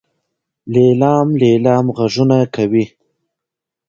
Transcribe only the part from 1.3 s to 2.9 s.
لیلام غږونه کوي.